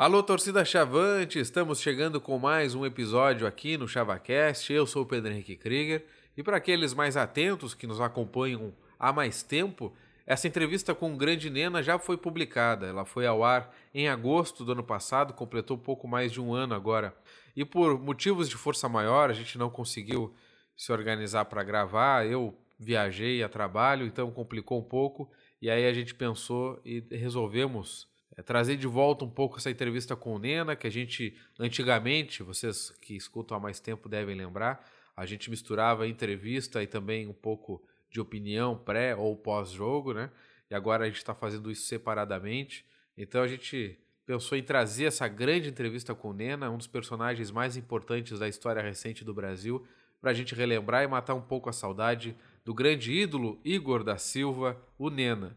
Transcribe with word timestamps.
Alô, 0.00 0.22
torcida 0.22 0.64
Chavante, 0.64 1.38
estamos 1.38 1.78
chegando 1.78 2.22
com 2.22 2.38
mais 2.38 2.74
um 2.74 2.86
episódio 2.86 3.46
aqui 3.46 3.76
no 3.76 3.86
ChavaCast. 3.86 4.72
Eu 4.72 4.86
sou 4.86 5.02
o 5.02 5.06
Pedro 5.06 5.30
Henrique 5.30 5.56
Krieger 5.56 6.06
e 6.34 6.42
para 6.42 6.56
aqueles 6.56 6.94
mais 6.94 7.18
atentos 7.18 7.74
que 7.74 7.86
nos 7.86 8.00
acompanham 8.00 8.72
há 8.98 9.12
mais 9.12 9.42
tempo, 9.42 9.94
essa 10.26 10.48
entrevista 10.48 10.94
com 10.94 11.12
o 11.12 11.16
grande 11.18 11.50
Nena 11.50 11.82
já 11.82 11.98
foi 11.98 12.16
publicada. 12.16 12.86
Ela 12.86 13.04
foi 13.04 13.26
ao 13.26 13.44
ar 13.44 13.76
em 13.92 14.08
agosto 14.08 14.64
do 14.64 14.72
ano 14.72 14.82
passado, 14.82 15.34
completou 15.34 15.76
pouco 15.76 16.08
mais 16.08 16.32
de 16.32 16.40
um 16.40 16.54
ano 16.54 16.74
agora. 16.74 17.14
E 17.54 17.62
por 17.62 18.00
motivos 18.00 18.48
de 18.48 18.56
força 18.56 18.88
maior, 18.88 19.28
a 19.28 19.34
gente 19.34 19.58
não 19.58 19.68
conseguiu 19.68 20.34
se 20.74 20.90
organizar 20.90 21.44
para 21.44 21.62
gravar. 21.62 22.26
Eu 22.26 22.58
viajei 22.78 23.42
a 23.42 23.50
trabalho, 23.50 24.06
então 24.06 24.30
complicou 24.30 24.80
um 24.80 24.82
pouco. 24.82 25.30
E 25.60 25.68
aí 25.68 25.86
a 25.86 25.92
gente 25.92 26.14
pensou 26.14 26.80
e 26.86 27.04
resolvemos 27.10 28.08
é, 28.40 28.42
trazer 28.42 28.76
de 28.76 28.86
volta 28.86 29.24
um 29.24 29.30
pouco 29.30 29.58
essa 29.58 29.70
entrevista 29.70 30.16
com 30.16 30.34
o 30.34 30.38
Nena, 30.38 30.74
que 30.74 30.86
a 30.86 30.90
gente 30.90 31.36
antigamente, 31.58 32.42
vocês 32.42 32.90
que 33.02 33.14
escutam 33.14 33.56
há 33.56 33.60
mais 33.60 33.78
tempo 33.78 34.08
devem 34.08 34.34
lembrar, 34.34 34.90
a 35.14 35.26
gente 35.26 35.50
misturava 35.50 36.08
entrevista 36.08 36.82
e 36.82 36.86
também 36.86 37.28
um 37.28 37.34
pouco 37.34 37.82
de 38.10 38.18
opinião 38.18 38.76
pré 38.76 39.14
ou 39.14 39.36
pós-jogo, 39.36 40.14
né? 40.14 40.30
E 40.70 40.74
agora 40.74 41.04
a 41.04 41.06
gente 41.06 41.18
está 41.18 41.34
fazendo 41.34 41.70
isso 41.70 41.82
separadamente. 41.82 42.84
Então 43.16 43.42
a 43.42 43.46
gente 43.46 43.98
pensou 44.24 44.56
em 44.56 44.62
trazer 44.62 45.04
essa 45.04 45.28
grande 45.28 45.68
entrevista 45.68 46.14
com 46.14 46.30
o 46.30 46.32
Nena, 46.32 46.70
um 46.70 46.78
dos 46.78 46.86
personagens 46.86 47.50
mais 47.50 47.76
importantes 47.76 48.38
da 48.38 48.48
história 48.48 48.80
recente 48.80 49.24
do 49.24 49.34
Brasil, 49.34 49.86
para 50.20 50.30
a 50.30 50.34
gente 50.34 50.54
relembrar 50.54 51.04
e 51.04 51.08
matar 51.08 51.34
um 51.34 51.42
pouco 51.42 51.68
a 51.68 51.72
saudade 51.72 52.34
do 52.64 52.72
grande 52.72 53.12
ídolo 53.12 53.60
Igor 53.64 54.02
da 54.02 54.16
Silva, 54.16 54.80
o 54.98 55.10
Nena. 55.10 55.56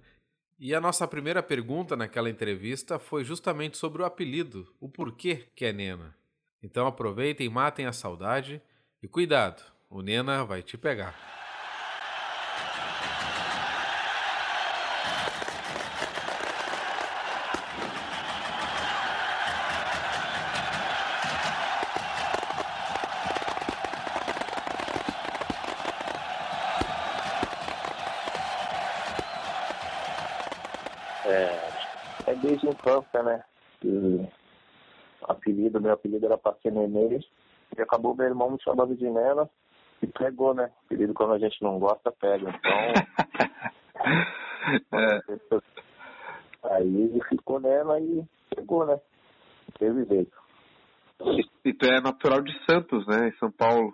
E 0.60 0.74
a 0.74 0.80
nossa 0.80 1.08
primeira 1.08 1.44
pergunta 1.44 1.96
naquela 1.96 2.30
entrevista 2.30 3.00
foi 3.00 3.24
justamente 3.24 3.78
sobre 3.78 4.02
o 4.02 4.06
apelido, 4.06 4.74
o 4.80 4.88
porquê 4.88 5.48
que 5.56 5.66
é 5.66 5.74
Nena. 5.74 6.16
Então 6.62 6.88
aproveitem, 6.88 7.50
matem 7.50 7.86
a 7.86 7.92
saudade 7.92 8.62
e 9.02 9.08
cuidado, 9.08 9.64
o 9.90 10.02
Nena 10.02 10.46
vai 10.46 10.62
te 10.62 10.78
pegar. 10.78 11.43
Desde 32.42 32.68
a 32.68 32.72
infância, 32.72 33.24
né? 33.24 33.44
E 33.84 34.28
apelido, 35.24 35.82
meu 35.82 35.94
apelido 35.94 36.26
era 36.26 36.40
Nenê. 36.66 37.20
E 37.78 37.82
acabou 37.82 38.16
meu 38.16 38.28
irmão 38.28 38.52
me 38.52 38.62
chamando 38.62 38.96
de 38.96 39.10
Nena 39.10 39.50
e 40.02 40.08
pegou, 40.08 40.54
né? 40.54 40.70
Apelido 40.86 41.14
quando 41.14 41.34
a 41.34 41.40
gente 41.40 41.62
não 41.62 41.80
gosta, 41.80 42.12
pega. 42.12 42.50
Então. 42.50 42.72
é. 45.00 45.22
Aí 46.76 47.20
ficou 47.30 47.60
Nena 47.60 48.00
e 48.00 48.24
pegou, 48.56 48.86
né? 48.86 49.00
Teve 49.80 50.06
jeito. 50.06 50.38
E 51.66 51.74
tu 51.74 51.86
é 51.86 52.02
natural 52.02 52.42
de 52.42 52.54
Santos, 52.66 53.08
né? 53.08 53.30
Em 53.30 53.38
São 53.38 53.52
Paulo. 53.52 53.94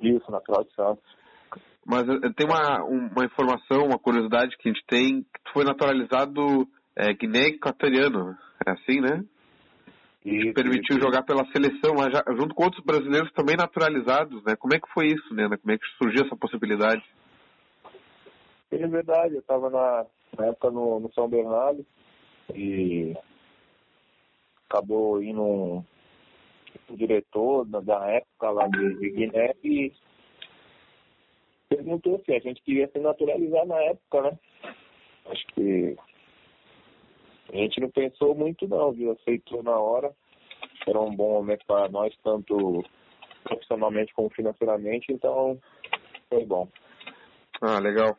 Isso, 0.00 0.30
natural 0.30 0.64
de 0.64 0.74
Santos. 0.74 1.19
Mas 1.86 2.08
eh, 2.08 2.30
tem 2.36 2.46
uma, 2.46 2.84
uma 2.84 3.24
informação, 3.24 3.86
uma 3.86 3.98
curiosidade 3.98 4.56
que 4.56 4.68
a 4.68 4.72
gente 4.72 4.84
tem, 4.86 5.22
que 5.22 5.40
tu 5.44 5.52
foi 5.52 5.64
naturalizado 5.64 6.68
é, 6.96 7.12
Guiné 7.14 7.48
Equatoriano, 7.48 8.36
é 8.66 8.70
assim, 8.72 9.00
né? 9.00 9.24
E 10.24 10.52
permitiu 10.52 10.98
isso. 10.98 11.06
jogar 11.06 11.22
pela 11.22 11.46
seleção, 11.46 11.94
mas 11.96 12.12
já, 12.12 12.22
junto 12.36 12.54
com 12.54 12.64
outros 12.64 12.84
brasileiros 12.84 13.32
também 13.32 13.56
naturalizados, 13.56 14.42
né? 14.44 14.54
Como 14.56 14.74
é 14.74 14.78
que 14.78 14.92
foi 14.92 15.06
isso, 15.06 15.34
Nena? 15.34 15.56
Como 15.56 15.72
é 15.72 15.78
que 15.78 15.86
surgiu 15.96 16.26
essa 16.26 16.36
possibilidade? 16.36 17.02
É 18.70 18.86
verdade, 18.86 19.34
eu 19.34 19.40
estava 19.40 19.70
na, 19.70 20.06
na, 20.38 20.46
época 20.46 20.70
no, 20.70 21.00
no, 21.00 21.12
São 21.14 21.28
Bernardo 21.28 21.84
e 22.54 23.16
acabou 24.68 25.22
indo 25.22 25.42
um 25.42 25.84
diretor 26.94 27.64
da, 27.64 27.80
da, 27.80 28.06
época 28.10 28.50
lá 28.50 28.68
de, 28.68 28.94
de 28.98 29.10
Guiné 29.10 29.54
e 29.64 29.92
perguntou 31.90 32.22
se 32.24 32.32
a 32.32 32.38
gente 32.38 32.62
queria 32.62 32.88
se 32.88 32.98
naturalizar 33.00 33.66
na 33.66 33.80
época, 33.82 34.22
né? 34.22 34.38
Acho 35.26 35.46
que 35.54 35.96
a 37.52 37.56
gente 37.56 37.80
não 37.80 37.90
pensou 37.90 38.34
muito 38.34 38.68
não, 38.68 38.92
viu? 38.92 39.12
Aceitou 39.12 39.62
na 39.62 39.76
hora. 39.76 40.12
Era 40.86 41.00
um 41.00 41.14
bom 41.14 41.32
momento 41.32 41.64
para 41.66 41.88
nós, 41.88 42.14
tanto 42.22 42.84
profissionalmente 43.42 44.14
como 44.14 44.30
financeiramente, 44.30 45.12
então 45.12 45.58
foi 46.28 46.44
bom. 46.44 46.68
Ah, 47.60 47.78
legal. 47.78 48.16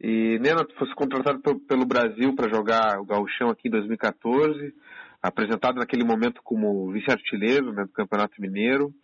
E 0.00 0.38
Nena, 0.38 0.64
tu 0.64 0.74
fosse 0.76 0.94
contratado 0.94 1.40
pelo 1.68 1.84
Brasil 1.84 2.34
para 2.34 2.48
jogar 2.48 3.00
o 3.00 3.04
Gauchão 3.04 3.50
aqui 3.50 3.68
em 3.68 3.72
2014, 3.72 4.74
apresentado 5.20 5.76
naquele 5.76 6.04
momento 6.04 6.40
como 6.42 6.90
vice-artilheiro 6.92 7.72
né, 7.72 7.82
do 7.82 7.92
Campeonato 7.92 8.40
Mineiro. 8.40 8.94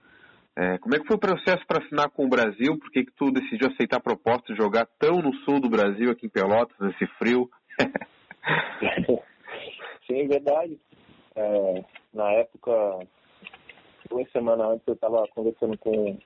É, 0.58 0.78
como 0.78 0.94
é 0.94 0.98
que 0.98 1.06
foi 1.06 1.16
o 1.16 1.20
processo 1.20 1.66
para 1.66 1.84
assinar 1.84 2.08
com 2.08 2.24
o 2.24 2.30
Brasil? 2.30 2.78
Por 2.78 2.90
que, 2.90 3.04
que 3.04 3.12
tu 3.12 3.30
decidiu 3.30 3.68
aceitar 3.68 3.98
a 3.98 4.00
proposta 4.02 4.54
de 4.54 4.58
jogar 4.58 4.86
tão 4.98 5.20
no 5.20 5.34
sul 5.44 5.60
do 5.60 5.68
Brasil, 5.68 6.10
aqui 6.10 6.24
em 6.26 6.30
Pelotas, 6.30 6.74
nesse 6.80 7.06
frio? 7.18 7.50
Sim, 10.06 10.20
é 10.22 10.26
verdade. 10.26 10.78
É, 11.34 11.84
na 12.14 12.32
época, 12.32 12.72
duas 14.08 14.30
semanas 14.32 14.66
antes, 14.70 14.88
eu 14.88 14.94
estava 14.94 15.28
conversando 15.34 15.76
com, 15.76 16.16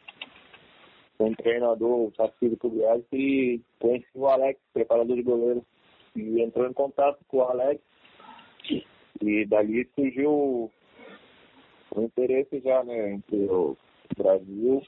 com 1.19 1.27
um 1.27 1.35
treinador, 1.35 2.07
o 2.07 2.13
Tarcísio 2.13 2.57
Pugliese, 2.57 3.05
e 3.13 3.61
conheci 3.81 4.07
o 4.15 4.29
Alex, 4.29 4.61
preparador 4.73 5.17
de 5.17 5.23
goleiro. 5.23 5.67
E 6.15 6.41
entrou 6.41 6.69
em 6.69 6.73
contato 6.73 7.19
com 7.27 7.39
o 7.39 7.43
Alex. 7.43 7.83
E 9.21 9.45
dali 9.47 9.89
surgiu 9.97 10.71
o 11.91 12.01
interesse 12.01 12.61
já, 12.61 12.85
né, 12.85 13.15
entre 13.15 13.37
o 13.47 13.77
Brasil, 14.23 14.83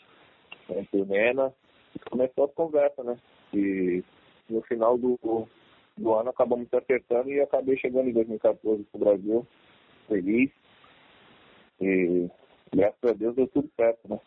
entre 0.71 1.03
o 1.03 1.07
Mena. 1.07 1.53
E 1.95 1.99
começou 2.11 2.45
a 2.45 2.49
conversa, 2.49 3.03
né? 3.03 3.19
E 3.53 4.03
no 4.49 4.63
final 4.63 4.97
do, 4.97 5.19
do 5.97 6.15
ano 6.15 6.31
acabamos 6.31 6.69
se 6.69 6.77
acertando 6.77 7.31
e 7.31 7.41
acabei 7.41 7.77
chegando 7.77 8.09
em 8.09 8.13
2014 8.13 8.85
para 8.85 8.99
o 8.99 9.05
Brasil, 9.05 9.47
feliz. 10.09 10.51
E 11.81 12.29
graças 12.73 13.05
a 13.05 13.13
Deus 13.13 13.35
deu 13.35 13.47
tudo 13.49 13.71
certo, 13.77 14.09
né? 14.09 14.19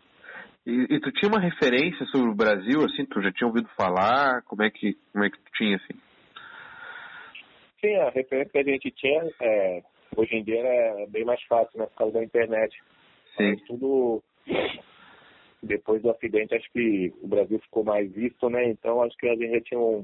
E, 0.65 0.95
e, 0.95 0.99
tu 0.99 1.11
tinha 1.11 1.29
uma 1.29 1.39
referência 1.39 2.05
sobre 2.07 2.31
o 2.31 2.35
Brasil, 2.35 2.83
assim, 2.83 3.05
tu 3.05 3.21
já 3.21 3.31
tinha 3.31 3.47
ouvido 3.47 3.69
falar? 3.77 4.41
Como 4.43 4.63
é 4.63 4.71
que, 4.71 4.97
como 5.13 5.23
é 5.23 5.29
que 5.29 5.37
tu 5.37 5.51
tinha, 5.53 5.75
assim? 5.75 5.93
Sim, 7.79 7.95
a 7.97 8.09
referência 8.09 8.51
que 8.51 8.57
a 8.57 8.63
gente 8.63 8.91
tinha, 8.91 9.29
é, 9.41 9.83
hoje 10.17 10.35
em 10.35 10.43
dia 10.43 10.59
é 10.59 11.05
bem 11.07 11.23
mais 11.23 11.41
fácil, 11.43 11.79
né, 11.79 11.85
por 11.85 11.95
causa 11.95 12.13
da 12.13 12.23
internet. 12.23 12.75
Sim. 13.37 13.51
Mas 13.51 13.61
tudo, 13.67 14.23
depois 15.65 16.01
do 16.01 16.11
acidente, 16.11 16.55
acho 16.55 16.71
que 16.71 17.13
o 17.21 17.27
Brasil 17.27 17.59
ficou 17.59 17.83
mais 17.83 18.11
visto, 18.11 18.49
né, 18.49 18.69
então 18.69 19.01
acho 19.01 19.17
que 19.17 19.27
a 19.27 19.35
gente 19.35 19.51
já 19.51 19.61
tinha 19.61 19.79
um, 19.79 20.03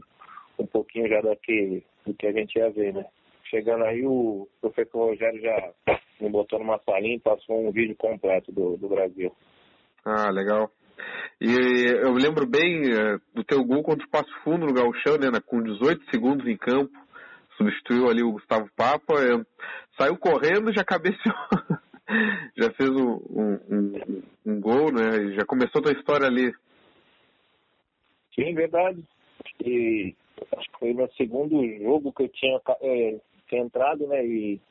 um 0.59 0.65
pouquinho 0.65 1.07
já 1.07 1.21
daqui 1.21 1.83
do 2.05 2.13
que 2.13 2.27
a 2.27 2.31
gente 2.31 2.57
ia 2.57 2.69
ver, 2.71 2.93
né? 2.93 3.05
Chegando 3.49 3.83
aí, 3.83 4.05
o 4.05 4.47
professor 4.61 5.09
Rogério 5.09 5.41
já 5.41 5.73
me 6.21 6.29
botou 6.29 6.59
numa 6.59 6.79
salinha 6.85 7.15
e 7.15 7.19
passou 7.19 7.67
um 7.67 7.71
vídeo 7.71 7.95
completo 7.97 8.51
do, 8.51 8.77
do 8.77 8.87
Brasil. 8.87 9.35
Ah, 10.05 10.29
legal. 10.31 10.71
E 11.39 11.49
eu 12.01 12.13
lembro 12.13 12.47
bem 12.47 12.81
uh, 12.91 13.19
do 13.33 13.43
teu 13.43 13.63
gol 13.63 13.83
contra 13.83 14.05
o 14.05 14.09
Passo 14.09 14.31
Fundo 14.43 14.65
no 14.65 14.73
Gauchão, 14.73 15.17
né? 15.17 15.27
Com 15.45 15.61
18 15.61 16.09
segundos 16.11 16.47
em 16.47 16.55
campo. 16.55 16.91
Substituiu 17.57 18.09
ali 18.09 18.23
o 18.23 18.31
Gustavo 18.31 18.69
Papa. 18.75 19.15
Uh, 19.15 19.45
saiu 19.97 20.17
correndo 20.17 20.73
já 20.73 20.83
cabeceou. 20.83 21.35
já 22.55 22.71
fez 22.73 22.89
um, 22.89 23.19
um, 23.29 23.59
um, 23.69 24.23
um, 24.51 24.59
gol, 24.59 24.91
né? 24.91 25.33
Já 25.35 25.45
começou 25.45 25.79
a 25.79 25.83
tua 25.83 25.93
história 25.93 26.27
ali. 26.27 26.53
Sim, 28.35 28.53
verdade. 28.53 29.03
E 29.63 30.15
acho 30.57 30.71
que 30.71 30.79
foi 30.79 30.93
no 30.93 31.11
segundo 31.13 31.63
jogo 31.79 32.13
que 32.13 32.23
eu 32.23 32.29
tinha, 32.29 32.59
é, 32.81 33.19
tinha 33.47 33.61
entrado, 33.61 34.07
né? 34.07 34.25
E 34.25 34.61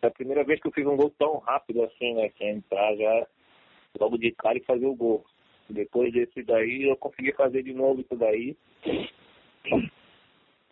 foi 0.00 0.08
a 0.08 0.12
primeira 0.12 0.44
vez 0.44 0.60
que 0.60 0.68
eu 0.68 0.72
fiz 0.72 0.86
um 0.86 0.96
gol 0.96 1.12
tão 1.18 1.38
rápido 1.38 1.82
assim, 1.84 2.14
né? 2.14 2.28
Que 2.30 2.44
é 2.44 2.52
entrar 2.52 2.94
já 2.96 3.26
logo 4.00 4.18
de 4.18 4.30
cara 4.32 4.58
e 4.58 4.64
fazer 4.64 4.86
o 4.86 4.94
gol. 4.94 5.24
Depois 5.68 6.12
desse 6.12 6.42
daí 6.42 6.88
eu 6.88 6.96
consegui 6.96 7.32
fazer 7.32 7.62
de 7.62 7.74
novo 7.74 8.00
isso 8.00 8.16
daí 8.16 8.56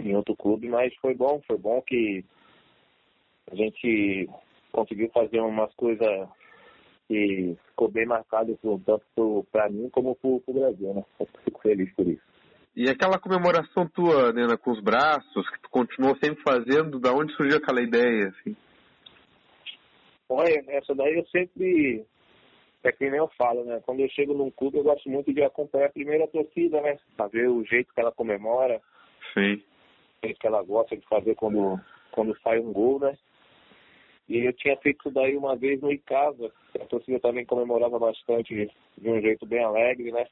em 0.07 0.15
outro 0.15 0.37
clube, 0.37 0.69
mas 0.69 0.95
foi 0.97 1.15
bom, 1.15 1.43
foi 1.47 1.59
bom 1.59 1.83
que 1.83 2.25
a 3.51 3.55
gente 3.55 4.29
conseguiu 4.73 5.11
fazer 5.11 5.41
umas 5.41 5.73
coisas 5.75 6.29
que 7.09 7.57
ficou 7.69 7.89
bem 7.89 8.07
marcado 8.07 8.59
tanto 8.63 9.47
para 9.53 9.69
mim 9.69 9.89
como 9.91 10.15
para 10.17 10.29
o 10.29 10.43
Brasil, 10.49 10.95
né? 10.95 11.05
Eu 11.21 11.29
fico 11.45 11.61
feliz 11.61 11.93
por 11.95 12.07
isso. 12.07 12.23
E 12.75 12.91
aquela 12.91 13.19
comemoração 13.19 13.89
tua, 13.89 14.33
Nena, 14.33 14.59
com 14.59 14.71
os 14.71 14.81
braços, 14.81 15.49
que 15.51 15.61
tu 15.63 15.71
continuou 15.71 16.15
sempre 16.23 16.43
fazendo, 16.43 17.01
da 17.01 17.13
onde 17.13 17.33
surgiu 17.35 17.57
aquela 17.57 17.81
ideia, 17.81 18.29
assim? 18.29 18.55
Olha, 20.29 20.63
essa 20.69 20.95
daí 20.95 21.15
eu 21.15 21.27
sempre. 21.29 22.05
É 22.85 22.93
que 22.93 23.09
nem 23.09 23.19
eu 23.19 23.29
falo, 23.39 23.65
né? 23.65 23.81
Quando 23.85 24.01
eu 24.01 24.09
chego 24.11 24.35
num 24.35 24.51
clube, 24.51 24.77
eu 24.77 24.85
gosto 24.85 25.09
muito 25.09 25.33
de 25.33 25.43
acompanhar 25.43 25.87
a 25.89 26.27
torcida, 26.29 26.81
né? 26.83 26.99
Pra 27.17 27.27
ver 27.27 27.49
o 27.49 27.65
jeito 27.65 27.93
que 27.93 28.01
ela 28.01 28.13
comemora. 28.13 28.81
Sim. 29.33 29.55
O 29.55 30.27
jeito 30.27 30.39
que 30.39 30.47
ela 30.47 30.63
gosta 30.63 30.97
de 30.97 31.07
fazer 31.09 31.35
quando, 31.35 31.81
quando 32.13 32.39
sai 32.41 32.61
um 32.61 32.73
gol, 32.73 33.01
né? 33.01 33.17
E 34.29 34.47
eu 34.47 34.53
tinha 34.53 34.77
feito 34.79 35.01
isso 35.01 35.11
daí 35.11 35.37
uma 35.37 35.57
vez 35.57 35.81
no 35.81 35.93
Icasa. 35.93 36.51
A 36.81 36.85
torcida 36.87 37.21
também 37.21 37.45
comemorava 37.45 37.99
bastante 37.99 38.69
de 38.99 39.11
um 39.11 39.21
jeito 39.21 39.47
bem 39.47 39.63
alegre, 39.63 40.11
né? 40.11 40.27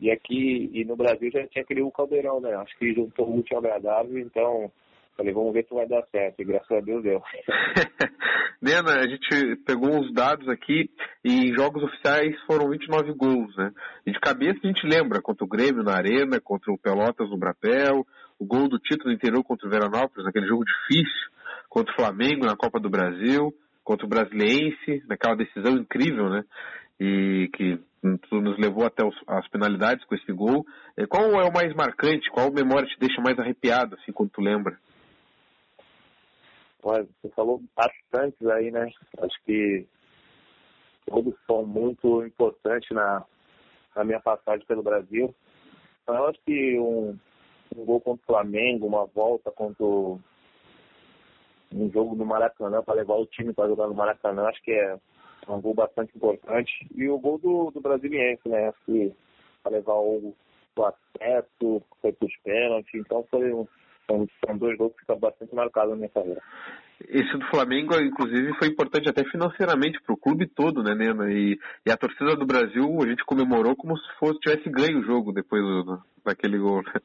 E 0.00 0.10
aqui, 0.10 0.70
e 0.72 0.84
no 0.84 0.96
Brasil 0.96 1.30
já 1.30 1.46
tinha 1.46 1.62
aquele 1.62 1.88
Caldeirão, 1.90 2.40
né? 2.40 2.54
Acho 2.54 2.76
que 2.78 2.94
juntou 2.94 3.28
o 3.28 3.38
útil 3.38 3.58
agradável, 3.58 4.18
então 4.18 4.72
falei, 5.20 5.34
vamos 5.34 5.52
ver 5.52 5.66
se 5.66 5.74
vai 5.74 5.86
dar 5.86 6.02
certo. 6.10 6.40
E 6.40 6.44
graças 6.44 6.70
a 6.70 6.80
Deus 6.80 7.02
deu. 7.02 7.22
Nena, 8.60 9.00
a 9.00 9.08
gente 9.08 9.56
pegou 9.66 9.90
uns 9.90 10.12
dados 10.12 10.48
aqui 10.48 10.90
e 11.24 11.48
em 11.48 11.54
jogos 11.54 11.82
oficiais 11.82 12.34
foram 12.46 12.70
29 12.70 13.12
gols, 13.12 13.54
né? 13.56 13.72
E 14.06 14.12
de 14.12 14.20
cabeça 14.20 14.58
a 14.64 14.66
gente 14.66 14.86
lembra 14.86 15.20
contra 15.20 15.44
o 15.44 15.48
Grêmio 15.48 15.82
na 15.82 15.94
Arena, 15.94 16.40
contra 16.40 16.72
o 16.72 16.78
Pelotas 16.78 17.28
no 17.28 17.36
Brapel, 17.36 18.06
o 18.38 18.44
gol 18.46 18.68
do 18.68 18.78
título 18.78 19.12
interior 19.12 19.44
contra 19.44 19.66
o 19.66 19.70
Veranópolis, 19.70 20.24
naquele 20.24 20.46
jogo 20.46 20.64
difícil, 20.64 21.30
contra 21.70 21.92
o 21.92 21.96
Flamengo 21.96 22.44
na 22.44 22.56
Copa 22.56 22.80
do 22.80 22.90
Brasil, 22.90 23.54
contra 23.84 24.04
o 24.04 24.08
Brasiliense, 24.08 25.02
naquela 25.06 25.36
decisão 25.36 25.72
incrível, 25.78 26.28
né? 26.28 26.44
E 26.98 27.48
que 27.54 27.80
nos 28.02 28.58
levou 28.58 28.84
até 28.84 29.04
os, 29.04 29.14
as 29.26 29.48
penalidades 29.48 30.04
com 30.04 30.14
esse 30.14 30.32
gol. 30.32 30.66
Qual 31.08 31.40
é 31.40 31.48
o 31.48 31.52
mais 31.52 31.74
marcante? 31.74 32.30
Qual 32.30 32.52
memória 32.52 32.88
te 32.88 32.98
deixa 32.98 33.22
mais 33.22 33.38
arrepiado, 33.38 33.94
assim, 33.94 34.12
quando 34.12 34.30
tu 34.30 34.40
lembra? 34.40 34.78
Olha, 36.82 37.06
você 37.22 37.28
falou 37.34 37.62
bastante 37.76 38.50
aí, 38.50 38.70
né? 38.70 38.90
Acho 39.18 39.44
que 39.44 39.86
todos 41.06 41.34
são 41.46 41.64
muito 41.64 42.24
importantes 42.24 42.88
na, 42.90 43.24
na 43.94 44.04
minha 44.04 44.20
passagem 44.20 44.66
pelo 44.66 44.82
Brasil. 44.82 45.34
Eu 46.06 46.26
acho 46.26 46.40
que 46.44 46.78
um, 46.78 47.18
um 47.76 47.84
gol 47.84 48.00
contra 48.00 48.22
o 48.22 48.26
Flamengo, 48.26 48.86
uma 48.86 49.06
volta 49.06 49.50
contra 49.50 49.84
o, 49.84 50.20
um 51.74 51.90
jogo 51.90 52.14
no 52.14 52.24
Maracanã 52.24 52.82
para 52.82 52.94
levar 52.94 53.14
o 53.14 53.26
time 53.26 53.52
para 53.52 53.68
jogar 53.68 53.86
no 53.86 53.94
Maracanã, 53.94 54.44
acho 54.48 54.62
que 54.62 54.72
é 54.72 54.96
um 55.48 55.60
gol 55.60 55.74
bastante 55.74 56.16
importante. 56.16 56.70
E 56.94 57.08
o 57.08 57.18
gol 57.18 57.38
do, 57.38 57.70
do 57.70 57.80
Brasiliense, 57.80 58.48
né? 58.48 58.68
Acho 58.68 58.78
que 58.86 59.12
para 59.62 59.72
levar 59.72 59.94
o, 59.94 60.34
o 60.76 60.84
acesso, 60.84 61.82
foi 62.00 62.12
para 62.12 62.26
os 62.26 62.36
pênaltis. 62.42 62.94
Então 62.94 63.24
foi 63.30 63.52
um, 63.52 63.66
são, 64.44 64.58
dois 64.58 64.76
gols 64.76 64.92
que 64.92 65.00
ficam 65.00 65.18
bastante 65.18 65.54
marcados 65.54 65.90
na 65.90 65.96
minha 65.96 66.08
carreira. 66.08 66.42
Esse 67.08 67.32
do 67.38 67.46
Flamengo, 67.46 67.94
inclusive, 67.94 68.52
foi 68.58 68.68
importante 68.68 69.08
até 69.08 69.24
financeiramente 69.24 70.00
para 70.02 70.12
o 70.12 70.18
clube 70.18 70.46
todo, 70.46 70.82
né, 70.82 70.94
Nena? 70.94 71.32
E, 71.32 71.58
e, 71.86 71.90
a 71.90 71.96
torcida 71.96 72.36
do 72.36 72.44
Brasil, 72.44 72.86
a 73.02 73.06
gente 73.06 73.24
comemorou 73.24 73.74
como 73.74 73.96
se 73.96 74.18
fosse 74.18 74.38
tivesse 74.40 74.68
ganho 74.68 75.00
o 75.00 75.04
jogo 75.04 75.32
depois 75.32 75.62
do, 75.62 75.98
daquele 76.24 76.58
gol. 76.58 76.82
Né? 76.82 77.00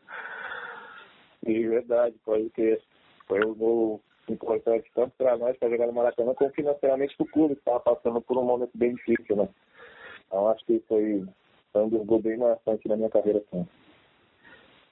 Sim, 1.45 1.69
verdade, 1.69 2.15
pode 2.25 2.49
ter. 2.49 2.81
Foi 3.25 3.39
um 3.45 3.53
gol 3.53 4.01
importante 4.33 4.89
tanto 4.93 5.11
para 5.17 5.37
nós, 5.37 5.57
para 5.57 5.69
jogar 5.69 5.87
no 5.87 5.93
Maracanã, 5.93 6.33
como 6.33 6.51
financeiramente 6.51 7.15
para 7.15 7.25
o 7.25 7.29
clube, 7.29 7.55
que 7.55 7.61
estava 7.61 7.79
passando 7.79 8.21
por 8.21 8.37
um 8.37 8.45
momento 8.45 8.71
bem 8.75 8.93
difícil, 8.95 9.35
né? 9.35 9.47
Então 10.27 10.49
acho 10.49 10.65
que 10.65 10.81
foi, 10.87 11.23
foi 11.71 11.83
um 11.83 11.89
dos 11.89 12.05
gols 12.05 12.23
bem 12.23 12.37
marcantes 12.37 12.85
na 12.85 12.97
minha 12.97 13.09
carreira, 13.09 13.41
sim. 13.51 13.67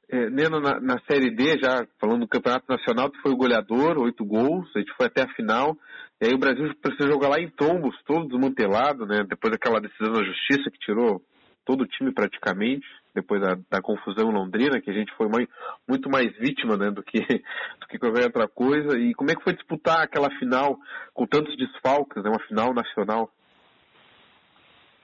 É, 0.09 0.29
Neno, 0.29 0.59
na, 0.59 0.79
na, 0.79 0.99
Série 1.09 1.33
D, 1.33 1.57
já 1.57 1.87
falando 1.99 2.21
do 2.21 2.27
Campeonato 2.27 2.65
Nacional, 2.69 3.09
tu 3.09 3.19
foi 3.21 3.31
o 3.31 3.37
goleador, 3.37 3.97
oito 3.99 4.23
gols, 4.23 4.69
a 4.75 4.79
gente 4.79 4.93
foi 4.95 5.07
até 5.07 5.23
a 5.23 5.33
final, 5.33 5.75
e 6.21 6.27
aí 6.27 6.33
o 6.33 6.37
Brasil 6.37 6.71
precisa 6.81 7.09
jogar 7.09 7.29
lá 7.29 7.39
em 7.39 7.49
Tombos, 7.49 7.95
todo 8.05 8.27
desmantelado, 8.27 9.05
né, 9.07 9.23
depois 9.27 9.51
daquela 9.51 9.81
decisão 9.81 10.13
da 10.13 10.23
Justiça 10.23 10.69
que 10.69 10.77
tirou 10.79 11.21
todo 11.65 11.81
o 11.81 11.87
time 11.87 12.13
praticamente, 12.13 12.85
depois 13.13 13.41
da, 13.41 13.57
da 13.69 13.81
confusão 13.81 14.29
Londrina, 14.29 14.81
que 14.81 14.89
a 14.89 14.93
gente 14.93 15.13
foi 15.15 15.27
mais, 15.27 15.47
muito 15.87 16.09
mais 16.09 16.35
vítima, 16.37 16.77
né, 16.77 16.91
do 16.91 17.03
que, 17.03 17.19
do 17.79 17.87
que 17.87 17.99
qualquer 17.99 18.25
outra 18.25 18.47
coisa, 18.47 18.97
e 18.97 19.13
como 19.13 19.31
é 19.31 19.35
que 19.35 19.43
foi 19.43 19.53
disputar 19.53 20.01
aquela 20.01 20.29
final 20.37 20.77
com 21.13 21.25
tantos 21.25 21.55
desfalques, 21.57 22.23
né, 22.23 22.29
uma 22.29 22.47
final 22.47 22.73
nacional? 22.73 23.31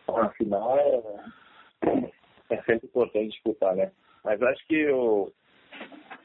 A 0.08 0.30
final 0.30 0.78
é, 0.78 2.12
é 2.50 2.62
sempre 2.64 2.88
importante 2.88 3.30
disputar, 3.30 3.76
né, 3.76 3.92
mas 4.24 4.42
acho 4.42 4.66
que 4.68 4.90
o 4.90 5.32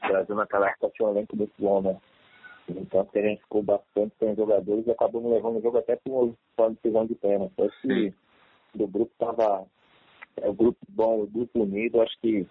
Brasil 0.07 0.35
naquela 0.35 0.69
época 0.69 0.91
tinha 0.95 1.07
um 1.07 1.11
elenco 1.11 1.35
muito 1.35 1.53
bom, 1.57 1.81
né? 1.81 1.97
Então 2.67 3.07
a 3.13 3.19
gente 3.19 3.41
ficou 3.41 3.61
bastante 3.61 4.15
sem 4.17 4.35
jogadores 4.35 4.87
e 4.87 4.91
acabamos 4.91 5.31
levando 5.31 5.57
o 5.57 5.61
jogo 5.61 5.77
até 5.77 5.95
por 5.97 6.35
uma 6.57 6.69
decisão 6.71 7.05
de 7.05 7.13
pena. 7.13 7.45
Então 7.45 7.69
que 7.81 8.13
do 8.73 8.87
grupo 8.87 9.11
tava. 9.17 9.65
É 10.41 10.49
o 10.49 10.53
grupo 10.53 10.79
bom, 10.89 11.21
o 11.21 11.27
grupo 11.27 11.63
unido, 11.63 12.01
acho 12.01 12.19
que 12.19 12.47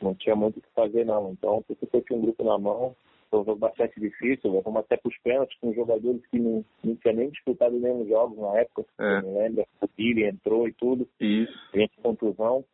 não 0.00 0.14
tinha 0.14 0.34
muito 0.34 0.58
o 0.58 0.62
que 0.62 0.68
fazer 0.74 1.04
não. 1.04 1.32
Então, 1.32 1.64
se 1.66 1.76
você 1.80 2.00
tinha 2.02 2.18
um 2.18 2.22
grupo 2.22 2.44
na 2.44 2.58
mão, 2.58 2.94
foi 3.30 3.40
um 3.40 3.44
jogo 3.44 3.58
bastante 3.58 3.98
difícil, 3.98 4.52
levamos 4.52 4.80
até 4.80 4.96
para 4.96 5.08
os 5.08 5.18
pênaltis 5.18 5.58
com 5.58 5.72
jogadores 5.72 6.20
que 6.26 6.38
não, 6.38 6.64
não 6.84 6.96
tinham 6.96 7.16
nem 7.16 7.30
disputado 7.30 7.78
nenhum 7.78 8.06
jogo 8.06 8.42
na 8.42 8.60
época, 8.60 8.84
é. 8.98 9.22
não 9.22 9.38
lembra, 9.38 9.66
o 9.80 9.88
Billy 9.96 10.24
entrou 10.24 10.68
e 10.68 10.72
tudo. 10.74 11.08
Isso. 11.18 11.52
Gente 11.74 11.96
contusão. 12.02 12.64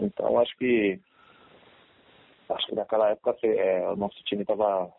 Então 0.00 0.38
acho 0.40 0.56
que 0.56 0.98
acho 2.48 2.66
que 2.66 2.74
naquela 2.74 3.10
época 3.10 3.36
é, 3.44 3.88
o 3.88 3.96
nosso 3.96 4.22
time 4.24 4.42
estava 4.42 4.92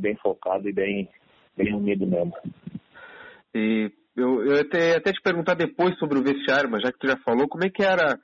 bem 0.00 0.14
focado 0.16 0.68
e 0.68 0.72
bem, 0.72 1.08
bem 1.56 1.74
unido 1.74 2.06
mesmo. 2.06 2.34
E 3.54 3.90
eu 4.46 4.60
até, 4.60 4.96
até 4.96 5.12
te 5.12 5.20
perguntar 5.20 5.54
depois 5.54 5.98
sobre 5.98 6.18
o 6.18 6.22
vestiário, 6.22 6.70
mas 6.70 6.82
já 6.82 6.92
que 6.92 6.98
tu 6.98 7.08
já 7.08 7.16
falou, 7.18 7.48
como 7.48 7.64
é 7.64 7.70
que 7.70 7.82
era 7.82 8.18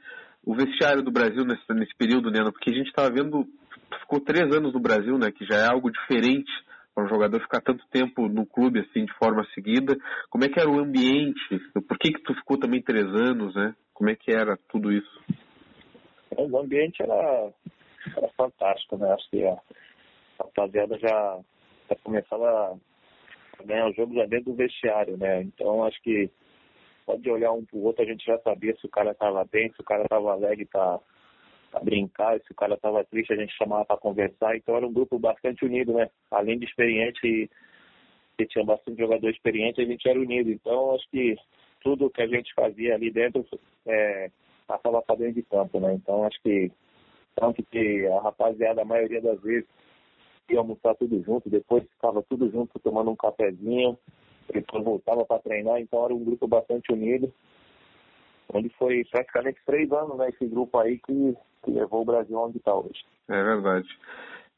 o 0.45 0.55
vestiário 0.55 1.03
do 1.03 1.11
Brasil 1.11 1.45
nesse, 1.45 1.63
nesse 1.75 1.95
período, 1.97 2.31
Neno? 2.31 2.53
Porque 2.53 2.71
a 2.71 2.75
gente 2.75 2.89
estava 2.89 3.11
vendo, 3.11 3.47
ficou 4.01 4.21
três 4.21 4.53
anos 4.55 4.73
no 4.73 4.81
Brasil, 4.81 5.19
né? 5.19 5.31
Que 5.31 5.45
já 5.45 5.57
é 5.57 5.67
algo 5.67 5.91
diferente 5.91 6.51
para 6.95 7.05
um 7.05 7.09
jogador 7.09 7.41
ficar 7.41 7.61
tanto 7.61 7.85
tempo 7.91 8.29
no 8.29 8.45
clube 8.45 8.81
assim 8.81 9.05
de 9.05 9.13
forma 9.15 9.47
seguida. 9.55 9.97
Como 10.31 10.45
é 10.45 10.49
que 10.49 10.61
era 10.61 10.71
o 10.71 10.79
ambiente? 10.79 11.41
Por 11.89 11.99
que 11.99 12.13
que 12.13 12.23
tu 12.23 12.35
ficou 12.35 12.59
também 12.59 12.83
três 12.83 13.07
anos, 13.07 13.55
né? 13.55 13.75
Como 13.95 14.11
é 14.11 14.15
que 14.15 14.31
era 14.31 14.59
tudo 14.69 14.93
isso? 14.93 15.23
o 16.37 16.59
ambiente 16.59 17.03
era, 17.03 17.53
era 18.17 18.29
fantástico, 18.37 18.97
né? 18.97 19.13
Acho 19.13 19.31
que 19.31 19.45
a, 19.45 19.53
a 19.53 20.45
rapaziada 20.45 20.99
já, 20.99 21.41
já 21.89 21.97
começava 22.03 22.79
ganhar 23.63 23.89
o 23.89 23.95
jogo 23.95 24.15
já 24.15 24.27
dentro 24.27 24.53
do 24.53 24.55
vestiário, 24.55 25.17
né? 25.17 25.43
Então 25.43 25.85
acho 25.85 26.01
que 26.03 26.31
pode 27.05 27.29
olhar 27.31 27.53
um 27.53 27.65
pro 27.65 27.81
outro, 27.81 28.03
a 28.03 28.07
gente 28.07 28.25
já 28.25 28.39
sabia 28.39 28.75
se 28.77 28.87
o 28.87 28.91
cara 28.91 29.15
tava 29.15 29.45
bem, 29.45 29.71
se 29.73 29.81
o 29.81 29.85
cara 29.85 30.09
tava 30.09 30.33
alegre 30.33 30.65
pra, 30.67 31.01
pra 31.71 31.81
brincar, 31.81 32.39
se 32.41 32.53
o 32.53 32.55
cara 32.55 32.77
tava 32.77 33.05
triste, 33.05 33.33
a 33.33 33.37
gente 33.37 33.57
chamava 33.57 33.85
para 33.85 33.97
conversar. 33.97 34.57
Então 34.57 34.77
era 34.77 34.87
um 34.87 34.93
grupo 34.93 35.19
bastante 35.19 35.65
unido, 35.65 35.93
né? 35.95 36.09
Além 36.31 36.59
de 36.59 36.65
experiente 36.65 37.21
e, 37.27 37.51
e 38.39 38.47
tinha 38.47 38.65
bastante 38.65 38.99
jogador 38.99 39.31
experiente, 39.31 39.81
a 39.81 39.85
gente 39.85 40.09
era 40.09 40.19
unido. 40.19 40.51
Então 40.51 40.95
acho 40.95 41.09
que 41.11 41.37
tudo 41.81 42.11
que 42.11 42.23
a 42.23 42.27
gente 42.27 42.53
fazia 42.55 42.95
ali 42.95 43.11
dentro 43.11 43.45
é, 43.87 44.31
passava 44.67 45.03
para 45.03 45.17
dentro 45.17 45.35
de 45.35 45.43
campo, 45.43 45.81
né? 45.81 45.95
Então 45.95 46.25
acho 46.25 46.41
que 46.43 46.71
tanto 47.35 47.63
que 47.65 48.07
a 48.07 48.21
rapaziada, 48.21 48.83
a 48.83 48.85
maioria 48.85 49.21
das 49.21 49.41
vezes, 49.41 49.69
ia 50.53 50.59
almoçar 50.59 50.95
tudo 50.95 51.23
junto, 51.23 51.51
depois 51.51 51.83
ficava 51.85 52.23
tudo 52.29 52.51
junto 52.51 52.79
tomando 52.81 53.11
um 53.11 53.17
cafezinho, 53.17 53.99
depois 54.53 54.85
voltava 54.85 55.25
para 55.25 55.43
treinar, 55.43 55.81
então 55.81 56.05
era 56.05 56.15
um 56.15 56.25
grupo 56.25 56.47
bastante 56.47 56.93
unido, 56.93 57.33
onde 58.53 58.69
foi 58.79 59.05
praticamente 59.11 59.59
três 59.65 59.91
anos, 59.93 60.17
né, 60.19 60.29
esse 60.29 60.47
grupo 60.47 60.79
aí 60.79 60.99
que, 60.99 61.37
que 61.65 61.71
levou 61.71 62.03
o 62.03 62.07
Brasil 62.07 62.37
onde 62.37 62.59
está 62.59 62.75
hoje. 62.75 63.05
É 63.29 63.43
verdade. 63.43 63.89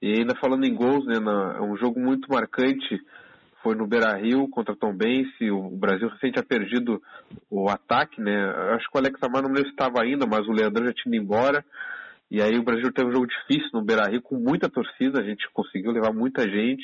E 0.02 0.18
ainda 0.18 0.34
falando 0.36 0.64
em 0.64 0.74
gols, 0.74 1.06
né, 1.06 1.18
na, 1.18 1.56
é 1.58 1.60
um 1.60 1.76
jogo 1.76 2.00
muito 2.00 2.28
marcante 2.30 3.00
foi 3.64 3.74
no 3.74 3.86
Beira 3.86 4.14
Rio 4.14 4.46
contra 4.50 4.76
Tom 4.76 4.92
Bense. 4.92 5.50
O 5.50 5.70
Brasil 5.70 6.06
recente 6.08 6.34
tinha 6.34 6.44
perdido 6.44 7.02
o 7.50 7.70
ataque, 7.70 8.20
né? 8.20 8.44
Acho 8.74 8.90
que 8.90 8.96
o 8.96 9.00
Alex 9.00 9.18
Amar 9.22 9.42
não 9.42 9.54
estava 9.54 10.02
ainda, 10.02 10.26
mas 10.26 10.46
o 10.46 10.52
Leandro 10.52 10.84
já 10.84 10.92
tinha 10.92 11.16
ido 11.16 11.24
embora. 11.24 11.64
E 12.34 12.42
aí 12.42 12.58
o 12.58 12.64
Brasil 12.64 12.92
teve 12.92 13.08
um 13.08 13.12
jogo 13.12 13.28
difícil 13.28 13.70
no 13.72 13.84
Beira 13.84 14.08
Rio 14.08 14.20
com 14.20 14.34
muita 14.34 14.68
torcida, 14.68 15.20
a 15.20 15.22
gente 15.22 15.48
conseguiu 15.50 15.92
levar 15.92 16.12
muita 16.12 16.42
gente. 16.42 16.82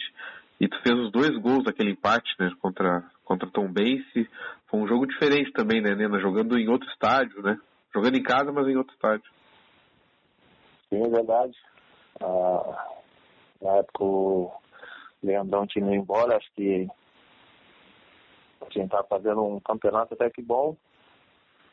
E 0.61 0.69
tu 0.69 0.81
fez 0.81 0.97
os 0.97 1.11
dois 1.11 1.37
gols 1.39 1.65
daquele 1.65 1.91
empate, 1.91 2.33
né? 2.39 2.53
Contra, 2.63 3.03
contra 3.25 3.51
Tom 3.51 3.67
Bense. 3.67 4.31
Foi 4.69 4.79
um 4.79 4.87
jogo 4.87 5.09
diferente 5.09 5.51
também, 5.51 5.83
né, 5.83 5.93
Nena? 5.97 6.21
Jogando 6.21 6.57
em 6.57 6.69
outro 6.69 6.89
estádio, 6.91 7.43
né? 7.43 7.59
Jogando 7.93 8.17
em 8.17 8.23
casa, 8.23 8.53
mas 8.53 8.69
em 8.69 8.77
outro 8.77 8.95
estádio. 8.95 9.29
Sim, 10.89 11.03
é 11.03 11.09
verdade. 11.09 11.57
Ah, 12.23 12.87
na 13.61 13.73
época 13.79 14.55
Leandrão 15.21 15.67
tinha 15.67 15.85
ido 15.85 15.93
embora, 15.97 16.37
acho 16.37 16.49
que 16.55 16.87
a 18.61 18.71
gente 18.71 18.89
fazendo 19.09 19.43
um 19.43 19.59
campeonato 19.59 20.15
até 20.15 20.31
que 20.31 20.43
bom. 20.43 20.77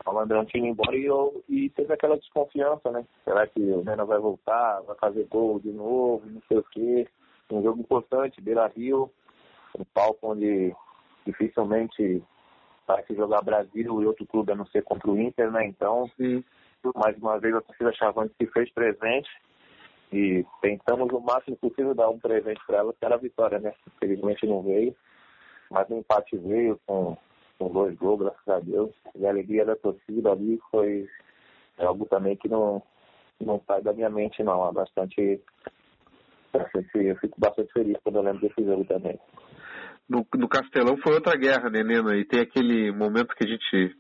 O 0.08 0.18
Leandrão 0.18 0.46
tinha 0.46 0.64
ido 0.64 0.72
embora 0.72 0.98
e, 0.98 1.06
eu, 1.06 1.44
e 1.50 1.70
teve 1.72 1.94
aquela 1.94 2.18
desconfiança, 2.18 2.90
né? 2.92 3.06
Será 3.26 3.46
que 3.46 3.60
o 3.60 3.82
Renan 3.82 4.06
vai 4.06 4.20
voltar, 4.20 4.82
vai 4.82 4.96
fazer 4.96 5.26
gol 5.26 5.60
de 5.60 5.72
novo, 5.72 6.26
não 6.26 6.42
sei 6.48 6.58
o 6.58 6.64
quê. 6.64 7.08
Um 7.52 7.62
jogo 7.62 7.82
importante, 7.82 8.42
Beira 8.42 8.68
Rio, 8.68 9.12
um 9.78 9.84
palco 9.94 10.32
onde 10.32 10.74
dificilmente 11.26 12.24
vai 12.88 13.04
se 13.04 13.14
jogar 13.16 13.42
Brasil 13.42 14.02
e 14.02 14.06
outro 14.06 14.26
clube 14.26 14.54
a 14.54 14.56
não 14.56 14.66
ser 14.68 14.82
contra 14.84 15.12
o 15.12 15.20
Inter, 15.20 15.52
né? 15.52 15.66
Então, 15.66 16.10
Sim. 16.16 16.44
mais 16.96 17.18
uma 17.18 17.38
vez 17.38 17.54
a 17.54 17.62
torcida 17.62 17.94
Chavante 17.94 18.34
se 18.42 18.48
fez 18.48 18.72
presente 18.72 19.30
e 20.12 20.46
tentamos 20.62 21.12
o 21.12 21.20
máximo 21.20 21.58
possível 21.58 21.94
dar 21.94 22.10
um 22.10 22.18
presente 22.20 22.62
para 22.66 22.78
ela, 22.78 22.94
que 22.94 23.06
era 23.06 23.16
a 23.16 23.20
vitória, 23.20 23.60
né? 23.60 23.74
Infelizmente 23.96 24.48
não 24.48 24.62
veio, 24.64 24.96
mas 25.70 25.90
o 25.90 25.96
empate 25.96 26.38
veio 26.38 26.80
com, 26.86 27.18
com 27.58 27.70
dois 27.70 27.96
gols, 27.98 28.20
graças 28.20 28.48
a 28.48 28.60
Deus. 28.60 28.92
E 29.16 29.26
a 29.26 29.30
alegria 29.30 29.66
da 29.66 29.76
torcida 29.76 30.32
ali 30.32 30.60
foi 30.72 31.08
algo 31.80 32.06
também 32.06 32.36
que 32.36 32.48
não, 32.48 32.82
não 33.40 33.62
sai 33.68 33.82
da 33.82 33.94
minha 33.94 34.10
mente, 34.10 34.44
não. 34.44 34.68
É 34.68 34.72
bastante. 34.72 35.42
Eu 36.94 37.16
fico 37.18 37.40
bastante 37.40 37.72
feliz 37.74 37.98
quando 38.04 38.16
eu 38.18 38.24
lembro 38.24 38.42
desse 38.42 38.64
jogo 38.64 38.86
também. 38.86 39.20
No, 40.10 40.26
no 40.36 40.48
Castelão 40.48 40.98
foi 40.98 41.14
outra 41.14 41.36
guerra, 41.36 41.70
né, 41.70 41.84
Nena? 41.84 42.16
E 42.16 42.26
tem 42.26 42.40
aquele 42.40 42.92
momento 42.92 43.36
que 43.36 43.46
a 43.46 43.48
gente 43.48 43.96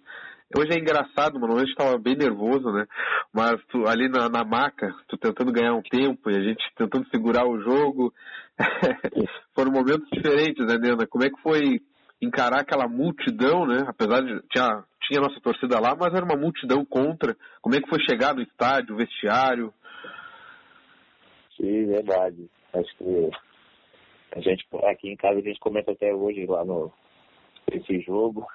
Hoje 0.55 0.71
é 0.71 0.79
engraçado, 0.79 1.37
mano. 1.39 1.55
Hoje 1.55 1.71
estava 1.71 1.97
bem 1.97 2.15
nervoso, 2.15 2.71
né? 2.71 2.85
Mas 3.33 3.61
tu, 3.65 3.85
ali 3.85 4.07
na, 4.07 4.29
na 4.29 4.45
maca, 4.45 4.95
tu 5.09 5.17
tentando 5.17 5.51
ganhar 5.51 5.73
um 5.73 5.81
tempo 5.81 6.29
e 6.31 6.37
a 6.37 6.41
gente 6.41 6.63
tentando 6.77 7.05
segurar 7.09 7.45
o 7.45 7.59
jogo. 7.59 8.13
Foram 9.53 9.71
momentos 9.71 10.07
diferentes, 10.09 10.65
né, 10.65 10.77
Nena? 10.77 11.05
Como 11.05 11.25
é 11.25 11.29
que 11.29 11.41
foi 11.41 11.81
encarar 12.21 12.61
aquela 12.61 12.87
multidão, 12.87 13.65
né? 13.65 13.85
Apesar 13.87 14.21
de 14.21 14.41
tinha, 14.49 14.83
tinha 15.01 15.21
nossa 15.21 15.39
torcida 15.41 15.79
lá, 15.79 15.95
mas 15.95 16.13
era 16.13 16.25
uma 16.25 16.37
multidão 16.37 16.83
contra. 16.85 17.35
Como 17.61 17.75
é 17.75 17.81
que 17.81 17.89
foi 17.89 17.99
chegar 18.09 18.33
no 18.33 18.41
estádio, 18.41 18.95
vestiário? 18.95 19.73
Sim, 21.55 21.87
verdade. 21.87 22.49
Acho 22.73 22.97
que 22.97 23.29
a 24.35 24.41
gente 24.41 24.67
aqui 24.83 25.09
em 25.09 25.15
casa 25.15 25.39
a 25.39 25.41
gente 25.41 25.59
começa 25.59 25.91
até 25.91 26.13
hoje 26.13 26.45
lá 26.45 26.63
no 26.63 26.91
esse 27.71 27.99
jogo. 28.01 28.45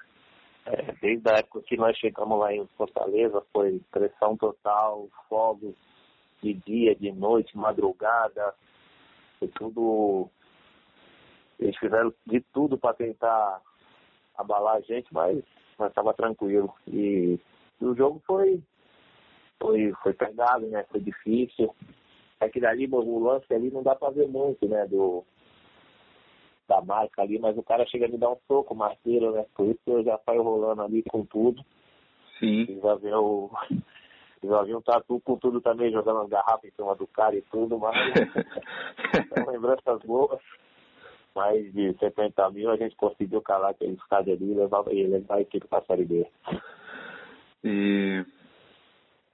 É, 0.64 0.92
desde 1.00 1.28
a 1.28 1.38
época 1.38 1.62
que 1.62 1.76
nós 1.76 1.96
chegamos 1.98 2.38
lá 2.38 2.54
em 2.54 2.66
Fortaleza, 2.76 3.42
foi 3.52 3.80
pressão 3.90 4.36
total, 4.36 5.08
fogos 5.28 5.74
de 6.42 6.54
dia, 6.54 6.94
de 6.94 7.10
noite, 7.12 7.56
madrugada, 7.56 8.54
foi 9.38 9.48
tudo. 9.48 10.28
Eles 11.62 11.78
fizeram 11.78 12.12
de 12.26 12.40
tudo 12.52 12.76
para 12.76 12.94
tentar 12.94 13.60
abalar 14.36 14.76
a 14.76 14.80
gente, 14.80 15.12
mas 15.12 15.42
estava 15.80 16.12
tranquilo. 16.12 16.74
E, 16.88 17.38
e, 17.80 17.84
o 17.84 17.94
jogo 17.94 18.20
foi, 18.26 18.60
foi, 19.60 19.92
foi 20.02 20.12
pegado, 20.12 20.66
né? 20.66 20.84
Foi 20.90 21.00
difícil. 21.00 21.74
É 22.40 22.48
que 22.48 22.60
dali 22.60 22.88
o 22.90 23.18
lance 23.20 23.46
ali 23.54 23.70
não 23.70 23.82
dá 23.82 23.94
para 23.94 24.10
ver 24.10 24.26
muito, 24.26 24.66
né? 24.66 24.86
Do, 24.86 25.24
da 26.68 26.80
marca 26.80 27.22
ali, 27.22 27.38
mas 27.38 27.56
o 27.56 27.62
cara 27.62 27.86
chega 27.86 28.06
a 28.06 28.08
me 28.08 28.18
dar 28.18 28.30
um 28.30 28.38
soco, 28.48 28.74
marteiro, 28.74 29.32
né? 29.32 29.46
Por 29.54 29.66
isso 29.66 29.78
que 29.84 29.90
eu 29.90 30.02
já 30.02 30.18
saio 30.26 30.42
rolando 30.42 30.82
ali 30.82 31.04
com 31.04 31.24
tudo. 31.24 31.64
Sim. 32.40 32.66
E 32.68 32.80
já 32.80 32.96
vi 32.96 33.12
o. 33.12 33.50
Já 34.42 34.60
vi 34.64 34.74
um 34.74 34.80
tatu 34.80 35.20
com 35.20 35.36
tudo 35.36 35.60
também, 35.60 35.92
jogando 35.92 36.26
garrafa 36.26 36.66
em 36.66 36.72
cima 36.72 36.96
do 36.96 37.06
cara 37.06 37.36
e 37.36 37.42
tudo, 37.42 37.78
mas. 37.78 37.94
São 39.32 39.46
lembranças 39.46 40.02
boas. 40.02 40.40
Mais 41.34 41.72
de 41.72 41.96
70 41.98 42.50
mil 42.50 42.70
a 42.70 42.76
gente 42.76 42.96
conseguiu 42.96 43.40
calar 43.40 43.70
aquele 43.70 43.94
estádio 43.94 44.34
ali 44.34 44.52
e 44.52 44.54
levar, 44.54 44.84
e 44.92 45.06
levar 45.06 45.36
a 45.36 45.40
equipe 45.40 45.66
para 45.66 45.78
a 45.78 45.84
Série 45.84 46.04
B. 46.04 46.26
E 47.64 48.24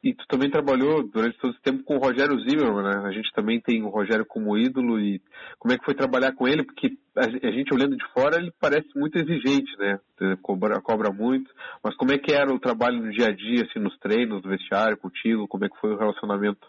e 0.02 0.14
tu 0.14 0.24
também 0.28 0.48
trabalhou 0.48 1.02
durante 1.02 1.36
todo 1.38 1.52
esse 1.52 1.60
tempo 1.60 1.82
com 1.82 1.96
o 1.96 1.98
Rogério 1.98 2.38
Zimmermann, 2.40 2.84
né? 2.84 3.08
A 3.08 3.10
gente 3.10 3.32
também 3.32 3.60
tem 3.60 3.82
o 3.82 3.88
Rogério 3.88 4.24
como 4.24 4.56
ídolo 4.56 5.00
e 5.00 5.20
como 5.58 5.74
é 5.74 5.78
que 5.78 5.84
foi 5.84 5.92
trabalhar 5.92 6.32
com 6.36 6.46
ele? 6.46 6.62
Porque 6.62 6.96
a 7.16 7.50
gente 7.50 7.74
olhando 7.74 7.96
de 7.96 8.06
fora 8.12 8.36
ele 8.36 8.52
parece 8.60 8.88
muito 8.96 9.18
exigente, 9.18 9.76
né? 9.76 9.98
Cobra, 10.40 10.80
cobra 10.80 11.12
muito. 11.12 11.52
Mas 11.82 11.96
como 11.96 12.12
é 12.12 12.18
que 12.18 12.32
era 12.32 12.52
o 12.54 12.60
trabalho 12.60 13.02
no 13.02 13.10
dia 13.10 13.26
a 13.26 13.32
dia, 13.32 13.64
assim, 13.64 13.80
nos 13.80 13.98
treinos, 13.98 14.40
no 14.40 14.48
vestiário, 14.48 14.96
contigo? 14.96 15.48
Como 15.48 15.64
é 15.64 15.68
que 15.68 15.80
foi 15.80 15.92
o 15.92 15.98
relacionamento? 15.98 16.64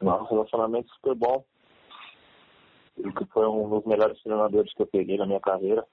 Um 0.00 0.24
relacionamento 0.24 0.88
super 0.94 1.14
bom. 1.16 1.44
Ele 3.00 3.12
que 3.12 3.24
foi 3.26 3.46
um 3.46 3.68
dos 3.68 3.84
melhores 3.84 4.20
treinadores 4.22 4.72
que 4.74 4.82
eu 4.82 4.86
peguei 4.86 5.16
na 5.16 5.26
minha 5.26 5.40
carreira. 5.40 5.86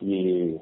E, 0.00 0.58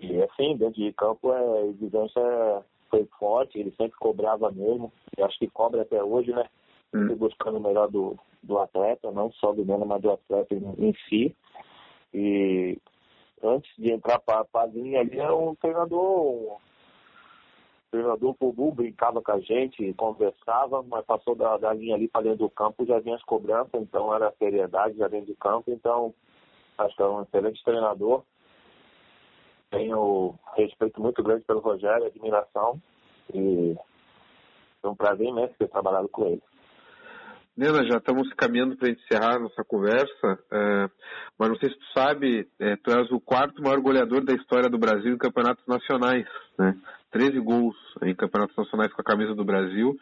e 0.00 0.22
assim, 0.22 0.56
dentro 0.56 0.80
de 0.80 0.92
campo 0.92 1.32
é 1.32 1.66
exigência 1.66 2.64
foi 2.90 3.06
forte, 3.18 3.58
ele 3.58 3.70
sempre 3.72 3.98
cobrava 3.98 4.50
mesmo, 4.50 4.90
e 5.16 5.22
acho 5.22 5.38
que 5.38 5.48
cobra 5.48 5.82
até 5.82 6.02
hoje, 6.02 6.32
né? 6.32 6.44
Hum. 6.94 7.14
buscando 7.16 7.58
o 7.58 7.60
melhor 7.60 7.90
do, 7.90 8.16
do 8.42 8.58
atleta, 8.58 9.10
não 9.10 9.30
só 9.32 9.52
do 9.52 9.62
menino, 9.62 9.84
mas 9.84 10.00
do 10.00 10.10
atleta 10.10 10.54
em, 10.54 10.88
em 10.88 10.94
si. 11.06 11.36
E 12.14 12.78
antes 13.42 13.70
de 13.76 13.92
entrar 13.92 14.18
para 14.20 14.46
a 14.54 14.66
linha 14.66 15.00
ali, 15.00 15.18
era 15.18 15.36
um 15.36 15.54
treinador, 15.54 16.58
um 17.88 17.90
treinador 17.90 18.36
Bubu 18.38 18.72
brincava 18.72 19.20
com 19.22 19.32
a 19.32 19.40
gente, 19.40 19.94
conversava, 19.94 20.82
mas 20.82 21.04
passou 21.04 21.34
da, 21.34 21.56
da 21.56 21.72
linha 21.72 21.94
ali 21.94 22.08
para 22.08 22.22
dentro 22.22 22.40
do 22.40 22.50
campo, 22.50 22.86
já 22.86 22.98
vinha 23.00 23.16
as 23.16 23.22
cobranças, 23.24 23.74
então 23.74 24.14
era 24.14 24.32
seriedade 24.38 24.98
já 24.98 25.08
dentro 25.08 25.28
do 25.28 25.36
campo, 25.36 25.70
então 25.70 26.14
acho 26.76 26.94
que 26.94 27.02
é 27.02 27.06
um 27.06 27.22
excelente 27.22 27.62
treinador 27.64 28.22
tenho 29.70 30.34
respeito 30.56 31.00
muito 31.00 31.22
grande 31.22 31.44
pelo 31.44 31.60
Rogério, 31.60 32.06
admiração 32.06 32.80
e 33.32 33.76
é 34.82 34.88
um 34.88 34.94
prazer 34.94 35.26
imenso 35.26 35.54
ter 35.58 35.68
trabalhado 35.68 36.08
com 36.08 36.26
ele. 36.26 36.42
Nena, 37.56 37.84
já 37.88 37.96
estamos 37.96 38.32
caminhando 38.34 38.76
para 38.76 38.88
encerrar 38.88 39.40
nossa 39.40 39.64
conversa, 39.64 40.38
é, 40.52 40.88
mas 41.36 41.48
não 41.48 41.56
sei 41.56 41.70
se 41.70 41.76
tu 41.76 41.86
sabe, 41.92 42.48
é, 42.58 42.76
tu 42.76 42.90
és 42.92 43.10
o 43.10 43.18
quarto 43.18 43.60
maior 43.60 43.80
goleador 43.80 44.24
da 44.24 44.32
história 44.32 44.70
do 44.70 44.78
Brasil 44.78 45.12
em 45.12 45.18
campeonatos 45.18 45.66
nacionais, 45.66 46.26
né? 46.56 46.78
13 47.10 47.38
gols 47.40 47.76
em 48.02 48.14
campeonatos 48.14 48.56
nacionais 48.56 48.92
com 48.92 49.00
a 49.00 49.04
camisa 49.04 49.34
do 49.34 49.44
Brasil, 49.44 49.96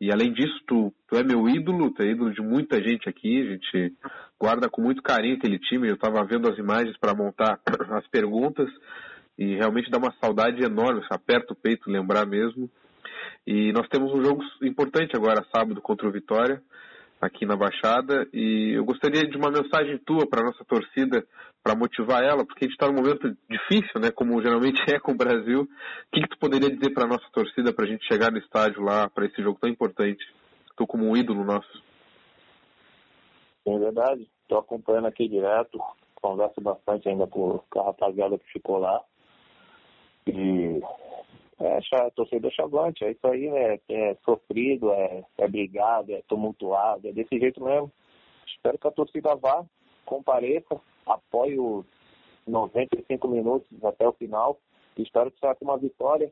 e 0.00 0.12
além 0.12 0.32
disso, 0.32 0.60
tu, 0.66 0.92
tu 1.08 1.16
é 1.16 1.22
meu 1.22 1.48
ídolo, 1.48 1.90
tu 1.90 2.02
é 2.02 2.10
ídolo 2.10 2.32
de 2.32 2.42
muita 2.42 2.82
gente 2.82 3.08
aqui, 3.08 3.40
a 3.40 3.52
gente 3.52 3.94
guarda 4.38 4.68
com 4.68 4.82
muito 4.82 5.02
carinho 5.02 5.36
aquele 5.36 5.58
time, 5.58 5.88
eu 5.88 5.94
estava 5.94 6.22
vendo 6.24 6.48
as 6.48 6.58
imagens 6.58 6.96
para 6.98 7.14
montar 7.14 7.58
as 7.92 8.06
perguntas, 8.08 8.68
e 9.38 9.54
realmente 9.54 9.90
dá 9.90 9.98
uma 9.98 10.14
saudade 10.22 10.62
enorme, 10.62 11.02
aperta 11.10 11.52
o 11.52 11.56
peito 11.56 11.90
lembrar 11.90 12.26
mesmo. 12.26 12.70
E 13.46 13.72
nós 13.72 13.88
temos 13.88 14.12
um 14.12 14.22
jogo 14.22 14.42
importante 14.62 15.16
agora, 15.16 15.46
sábado, 15.54 15.80
contra 15.80 16.08
o 16.08 16.12
Vitória, 16.12 16.62
aqui 17.20 17.46
na 17.46 17.56
Baixada, 17.56 18.28
e 18.32 18.76
eu 18.76 18.84
gostaria 18.84 19.26
de 19.26 19.36
uma 19.36 19.50
mensagem 19.50 19.98
tua 19.98 20.26
para 20.26 20.44
nossa 20.44 20.64
torcida, 20.64 21.26
para 21.62 21.74
motivar 21.74 22.22
ela, 22.22 22.44
porque 22.44 22.64
a 22.64 22.68
gente 22.68 22.74
está 22.74 22.86
num 22.86 23.02
momento 23.02 23.36
difícil, 23.48 24.00
né, 24.00 24.10
como 24.10 24.40
geralmente 24.42 24.80
é 24.92 25.00
com 25.00 25.12
o 25.12 25.16
Brasil. 25.16 25.62
O 25.62 25.68
que, 26.12 26.20
que 26.22 26.28
tu 26.28 26.38
poderia 26.38 26.70
dizer 26.70 26.92
para 26.92 27.08
nossa 27.08 27.26
torcida, 27.32 27.72
para 27.72 27.84
a 27.84 27.88
gente 27.88 28.06
chegar 28.06 28.30
no 28.30 28.38
estádio 28.38 28.82
lá, 28.82 29.08
para 29.08 29.26
esse 29.26 29.42
jogo 29.42 29.58
tão 29.60 29.70
importante? 29.70 30.24
Estou 30.70 30.86
como 30.86 31.06
um 31.06 31.16
ídolo 31.16 31.42
nosso. 31.44 31.82
É 33.66 33.78
verdade, 33.78 34.28
estou 34.42 34.58
acompanhando 34.58 35.06
aqui 35.06 35.26
direto, 35.28 35.80
converso 36.14 36.60
bastante 36.60 37.08
ainda 37.08 37.26
com 37.26 37.60
a 37.76 37.82
rapaziada 37.82 38.38
que 38.38 38.52
ficou 38.52 38.78
lá. 38.78 39.00
E 40.26 40.80
é, 41.58 42.10
torcedor 42.10 42.50
chavante, 42.52 43.04
é 43.04 43.12
isso 43.12 43.26
aí, 43.26 43.50
né? 43.50 43.78
É 43.88 44.14
sofrido, 44.24 44.92
é, 44.92 45.24
é 45.38 45.48
brigado, 45.48 46.12
é 46.12 46.22
tumultuado, 46.28 47.08
é 47.08 47.12
desse 47.12 47.38
jeito 47.38 47.62
mesmo. 47.62 47.90
Espero 48.46 48.78
que 48.78 48.86
a 48.86 48.90
torcida 48.90 49.34
vá, 49.34 49.64
compareça, 50.04 50.80
apoie 51.06 51.58
os 51.58 51.84
95 52.46 53.28
minutos 53.28 53.84
até 53.84 54.06
o 54.06 54.12
final. 54.12 54.58
Espero 54.98 55.30
que 55.30 55.38
saia 55.40 55.54
com 55.54 55.64
uma 55.64 55.78
vitória. 55.78 56.30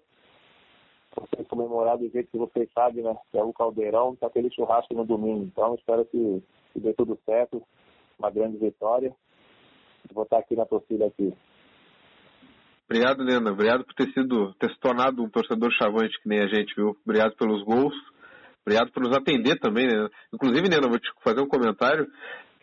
Vocês 1.16 1.46
comemorar 1.48 1.96
do 1.96 2.08
jeito 2.10 2.30
que 2.30 2.38
vocês 2.38 2.68
sabem, 2.72 3.04
né? 3.04 3.16
É 3.32 3.42
o 3.42 3.52
Caldeirão, 3.52 4.16
tá 4.16 4.26
aquele 4.26 4.50
churrasco 4.50 4.94
no 4.94 5.04
domingo. 5.04 5.44
Então 5.44 5.74
espero 5.74 6.04
que, 6.06 6.42
que 6.72 6.80
dê 6.80 6.92
tudo 6.92 7.18
certo, 7.24 7.62
uma 8.18 8.30
grande 8.30 8.56
vitória. 8.58 9.14
Vou 10.12 10.24
estar 10.24 10.38
aqui 10.38 10.56
na 10.56 10.66
torcida 10.66 11.06
aqui. 11.06 11.32
Obrigado, 12.88 13.24
Nena. 13.24 13.50
Obrigado 13.50 13.84
por 13.84 13.94
ter 13.94 14.12
sido, 14.12 14.54
ter 14.54 14.70
se 14.70 14.78
tornado 14.78 15.22
um 15.22 15.28
torcedor 15.28 15.70
chavante 15.72 16.20
que 16.20 16.28
nem 16.28 16.40
a 16.40 16.46
gente, 16.46 16.74
viu? 16.74 16.96
Obrigado 17.04 17.34
pelos 17.36 17.62
gols. 17.64 17.94
Obrigado 18.62 18.92
por 18.92 19.02
nos 19.02 19.16
atender 19.16 19.58
também, 19.58 19.86
Nena. 19.86 20.10
Inclusive, 20.32 20.68
Nena, 20.68 20.88
vou 20.88 20.98
te 20.98 21.10
fazer 21.22 21.40
um 21.40 21.48
comentário. 21.48 22.06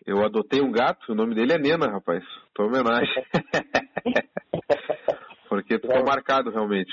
Eu 0.06 0.24
adotei 0.24 0.60
um 0.60 0.70
gato, 0.70 1.12
o 1.12 1.14
nome 1.14 1.34
dele 1.34 1.52
é 1.52 1.58
Nena, 1.58 1.90
rapaz. 1.90 2.24
Tua 2.54 2.66
homenagem. 2.66 3.24
Porque 5.48 5.78
ficou 5.78 5.96
é. 5.96 6.04
marcado 6.04 6.50
realmente. 6.50 6.92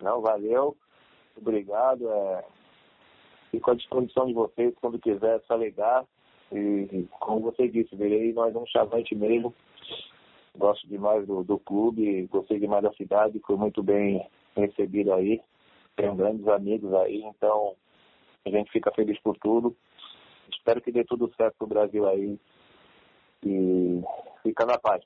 Não, 0.00 0.20
valeu. 0.20 0.76
Obrigado. 1.36 2.08
É... 2.08 2.44
Fico 3.50 3.70
à 3.70 3.74
disposição 3.74 4.26
de 4.26 4.34
vocês 4.34 4.74
quando 4.80 4.98
quiser, 4.98 5.36
é 5.36 5.40
só 5.40 5.56
ligar. 5.56 6.04
E 6.50 7.06
como 7.20 7.42
você 7.42 7.68
disse, 7.68 7.94
virei 7.94 8.32
nós 8.32 8.54
um 8.56 8.66
chavante 8.66 9.14
mesmo 9.14 9.54
gosto 10.58 10.86
demais 10.88 11.26
do, 11.26 11.42
do 11.42 11.58
clube, 11.58 12.26
gostei 12.26 12.58
demais 12.58 12.82
da 12.82 12.92
cidade, 12.92 13.40
fui 13.46 13.56
muito 13.56 13.82
bem 13.82 14.28
recebido 14.56 15.12
aí, 15.14 15.40
tenho 15.96 16.14
grandes 16.14 16.46
amigos 16.48 16.92
aí, 16.94 17.22
então 17.22 17.74
a 18.44 18.50
gente 18.50 18.70
fica 18.70 18.92
feliz 18.92 19.18
por 19.20 19.36
tudo. 19.38 19.76
Espero 20.50 20.80
que 20.80 20.92
dê 20.92 21.04
tudo 21.04 21.32
certo 21.36 21.54
pro 21.58 21.66
Brasil 21.66 22.08
aí. 22.08 22.38
E 23.44 24.02
Fica 24.42 24.64
na 24.64 24.78
paz. 24.78 25.02